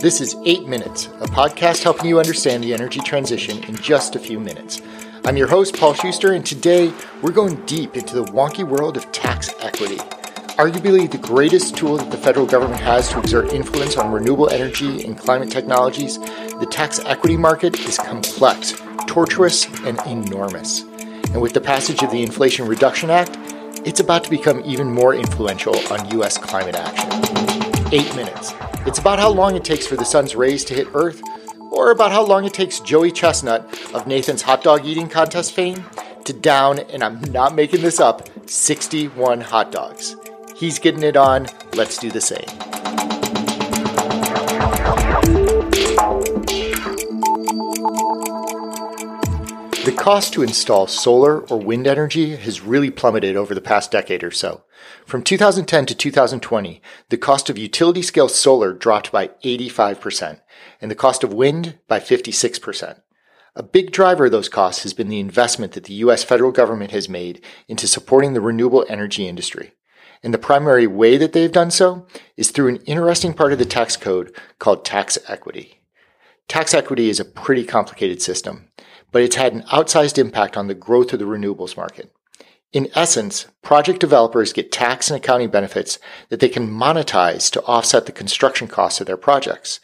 [0.00, 4.18] This is 8 Minutes, a podcast helping you understand the energy transition in just a
[4.18, 4.80] few minutes.
[5.26, 9.12] I'm your host, Paul Schuster, and today we're going deep into the wonky world of
[9.12, 9.98] tax equity.
[10.56, 15.04] Arguably the greatest tool that the federal government has to exert influence on renewable energy
[15.04, 18.72] and climate technologies, the tax equity market is complex,
[19.06, 20.80] tortuous, and enormous.
[20.80, 23.36] And with the passage of the Inflation Reduction Act,
[23.86, 26.38] it's about to become even more influential on U.S.
[26.38, 27.59] climate action.
[27.92, 28.54] Eight minutes.
[28.86, 31.20] It's about how long it takes for the sun's rays to hit Earth,
[31.72, 35.84] or about how long it takes Joey Chestnut of Nathan's hot dog eating contest fame
[36.24, 40.14] to down, and I'm not making this up, 61 hot dogs.
[40.56, 41.48] He's getting it on.
[41.72, 42.79] Let's do the same.
[50.00, 54.30] Cost to install solar or wind energy has really plummeted over the past decade or
[54.30, 54.64] so.
[55.04, 60.40] From 2010 to 2020, the cost of utility scale solar dropped by 85%,
[60.80, 62.98] and the cost of wind by 56%.
[63.54, 66.92] A big driver of those costs has been the investment that the US federal government
[66.92, 69.72] has made into supporting the renewable energy industry.
[70.22, 72.06] And the primary way that they've done so
[72.38, 75.82] is through an interesting part of the tax code called tax equity.
[76.48, 78.70] Tax equity is a pretty complicated system
[79.12, 82.12] but it's had an outsized impact on the growth of the renewables market.
[82.72, 88.06] In essence, project developers get tax and accounting benefits that they can monetize to offset
[88.06, 89.80] the construction costs of their projects.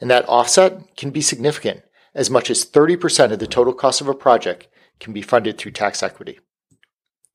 [0.00, 1.82] And that offset can be significant.
[2.14, 4.66] As much as 30% of the total cost of a project
[4.98, 6.40] can be funded through tax equity.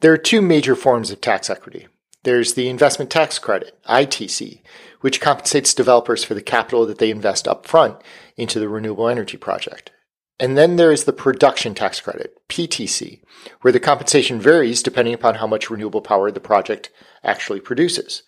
[0.02, 1.88] There are two major forms of tax equity.
[2.24, 4.62] There's the investment tax credit, ITC,
[5.00, 8.02] which compensates developers for the capital that they invest upfront
[8.36, 9.92] into the renewable energy project.
[10.40, 13.22] And then there is the production tax credit, PTC,
[13.62, 16.90] where the compensation varies depending upon how much renewable power the project
[17.24, 18.24] actually produces.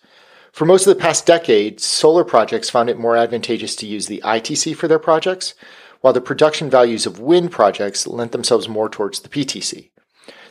[0.52, 4.22] For most of the past decade, solar projects found it more advantageous to use the
[4.24, 5.54] ITC for their projects,
[6.00, 9.90] while the production values of wind projects lent themselves more towards the PTC.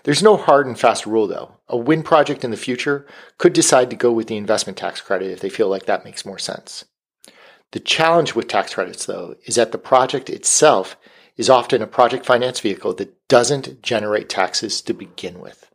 [0.03, 1.57] There's no hard and fast rule though.
[1.69, 5.31] A wind project in the future could decide to go with the investment tax credit
[5.31, 6.85] if they feel like that makes more sense.
[7.71, 10.97] The challenge with tax credits though is that the project itself
[11.37, 15.69] is often a project finance vehicle that doesn't generate taxes to begin with.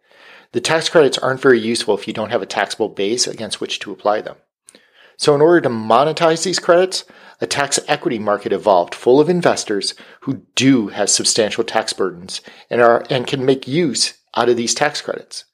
[0.52, 3.78] The tax credits aren't very useful if you don't have a taxable base against which
[3.80, 4.36] to apply them.
[5.16, 7.04] So, in order to monetize these credits,
[7.40, 12.40] a tax equity market evolved full of investors who do have substantial tax burdens
[12.70, 15.44] and, are, and can make use out of these tax credits.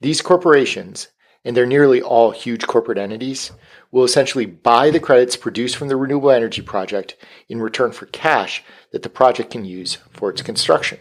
[0.00, 1.08] These corporations,
[1.46, 3.52] and they're nearly all huge corporate entities,
[3.92, 7.16] will essentially buy the credits produced from the renewable energy project
[7.48, 10.98] in return for cash that the project can use for its construction.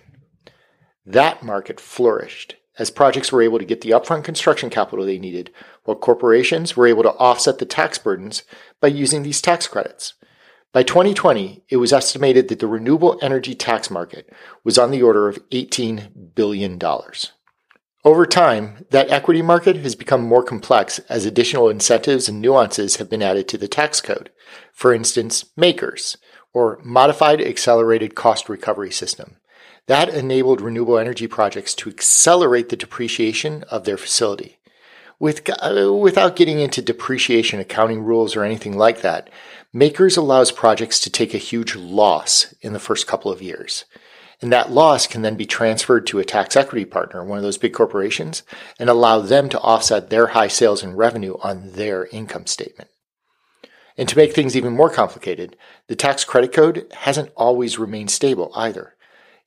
[1.03, 5.49] That market flourished as projects were able to get the upfront construction capital they needed,
[5.83, 8.43] while corporations were able to offset the tax burdens
[8.79, 10.13] by using these tax credits.
[10.73, 14.31] By 2020, it was estimated that the renewable energy tax market
[14.63, 16.77] was on the order of $18 billion.
[18.05, 23.09] Over time, that equity market has become more complex as additional incentives and nuances have
[23.09, 24.29] been added to the tax code.
[24.71, 26.15] For instance, MACRS,
[26.53, 29.37] or Modified Accelerated Cost Recovery System.
[29.87, 34.59] That enabled renewable energy projects to accelerate the depreciation of their facility.
[35.17, 39.31] With, uh, without getting into depreciation accounting rules or anything like that,
[39.73, 43.85] MACRS allows projects to take a huge loss in the first couple of years.
[44.41, 47.57] And that loss can then be transferred to a tax equity partner, one of those
[47.57, 48.43] big corporations,
[48.77, 52.89] and allow them to offset their high sales and revenue on their income statement.
[53.97, 55.55] And to make things even more complicated,
[55.87, 58.95] the tax credit code hasn't always remained stable either.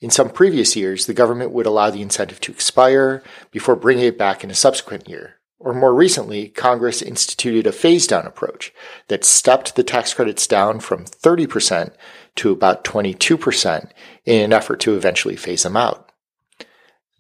[0.01, 4.17] In some previous years, the government would allow the incentive to expire before bringing it
[4.17, 5.38] back in a subsequent year.
[5.61, 8.73] Or more recently, Congress instituted a phase down approach
[9.09, 11.93] that stepped the tax credits down from 30%
[12.37, 13.91] to about 22%
[14.25, 16.13] in an effort to eventually phase them out.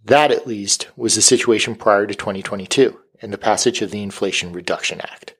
[0.04, 4.52] That, at least, was the situation prior to 2022 and the passage of the Inflation
[4.52, 5.34] Reduction Act.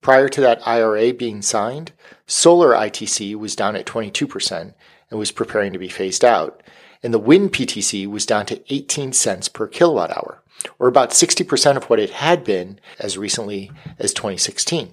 [0.00, 1.92] Prior to that IRA being signed,
[2.26, 4.74] solar ITC was down at 22%
[5.10, 6.62] and was preparing to be phased out,
[7.02, 10.42] and the wind PTC was down to 18 cents per kilowatt hour,
[10.78, 14.92] or about 60% of what it had been as recently as 2016.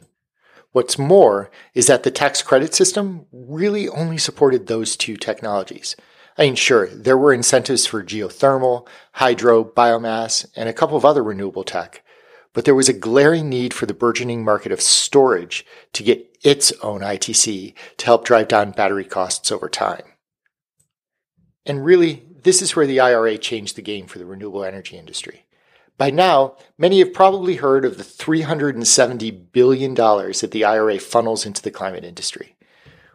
[0.71, 5.95] What's more is that the tax credit system really only supported those two technologies.
[6.37, 11.23] I mean, sure, there were incentives for geothermal, hydro, biomass, and a couple of other
[11.23, 12.03] renewable tech,
[12.51, 16.73] but there was a glaring need for the burgeoning market of storage to get its
[16.83, 20.03] own ITC to help drive down battery costs over time.
[21.65, 25.44] And really, this is where the IRA changed the game for the renewable energy industry.
[25.97, 31.61] By now, many have probably heard of the $370 billion that the IRA funnels into
[31.61, 32.55] the climate industry.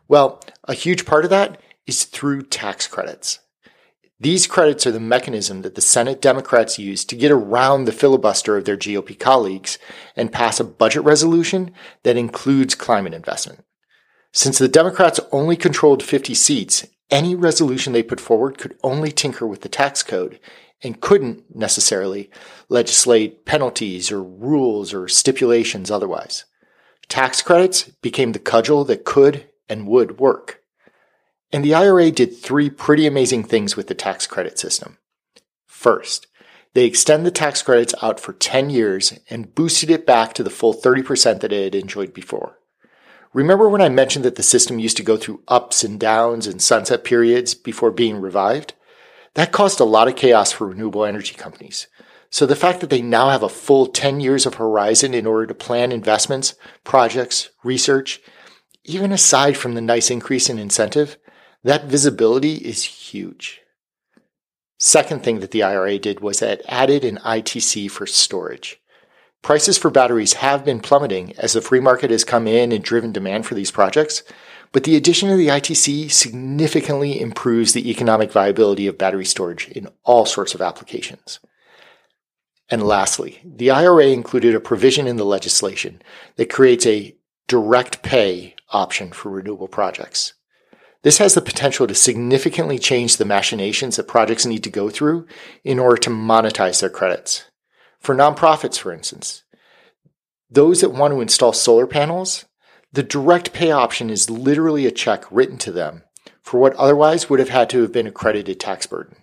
[0.09, 3.41] Well, a huge part of that is through tax credits.
[4.19, 8.57] These credits are the mechanism that the Senate Democrats use to get around the filibuster
[8.57, 9.79] of their GOP colleagues
[10.15, 11.73] and pass a budget resolution
[12.03, 13.65] that includes climate investment.
[14.33, 19.47] Since the Democrats only controlled 50 seats, any resolution they put forward could only tinker
[19.47, 20.39] with the tax code
[20.83, 22.31] and couldn't necessarily
[22.69, 26.45] legislate penalties or rules or stipulations otherwise.
[27.09, 30.63] Tax credits became the cudgel that could and would work.
[31.53, 34.99] And the IRA did three pretty amazing things with the tax credit system.
[35.67, 36.29] First,
[36.75, 40.51] they extend the tax credits out for 10 years and boosted it back to the
[40.51, 42.59] full 30% that it had enjoyed before.
[43.33, 46.63] Remember when I mentioned that the system used to go through ups and downs and
[46.63, 48.75] sunset periods before being revived?
[49.35, 51.87] That caused a lot of chaos for renewable energy companies.
[52.31, 55.47] So the fact that they now have a full 10 years of horizon in order
[55.47, 56.55] to plan investments,
[56.85, 58.21] projects, research,
[58.85, 61.17] even aside from the nice increase in incentive,
[61.65, 63.61] that visibility is huge.
[64.79, 68.81] Second thing that the IRA did was that it added an ITC for storage.
[69.43, 73.13] Prices for batteries have been plummeting as the free market has come in and driven
[73.13, 74.23] demand for these projects,
[74.73, 79.89] but the addition of the ITC significantly improves the economic viability of battery storage in
[80.05, 81.41] all sorts of applications.
[82.71, 86.01] And lastly, the IRA included a provision in the legislation
[86.37, 87.17] that creates a
[87.49, 90.35] direct pay option for renewable projects.
[91.03, 95.27] This has the potential to significantly change the machinations that projects need to go through
[95.65, 97.45] in order to monetize their credits.
[97.99, 99.43] For nonprofits, for instance,
[100.51, 102.45] those that want to install solar panels,
[102.93, 106.03] the direct pay option is literally a check written to them
[106.43, 109.17] for what otherwise would have had to have been a credited tax burden.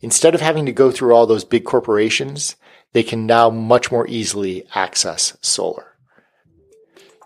[0.00, 2.56] Instead of having to go through all those big corporations,
[2.92, 5.96] they can now much more easily access solar.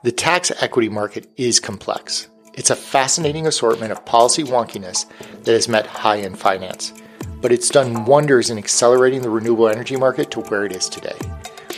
[0.03, 2.29] The tax equity market is complex.
[2.55, 5.07] It's a fascinating assortment of policy wonkiness
[5.45, 6.93] that has met high end finance,
[7.41, 11.19] but it's done wonders in accelerating the renewable energy market to where it is today.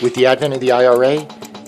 [0.02, 1.26] With the advent of the IRA,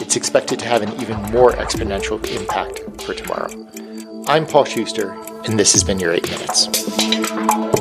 [0.08, 4.24] it's expected to have an even more exponential impact for tomorrow.
[4.26, 5.10] I'm Paul Schuster,
[5.44, 7.77] and this has been your 8 Minutes.